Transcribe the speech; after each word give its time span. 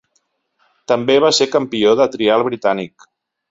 També 0.91 1.17
va 1.25 1.31
ser 1.41 1.47
Campió 1.57 1.93
de 2.01 2.09
trial 2.17 2.49
britànic. 2.51 3.09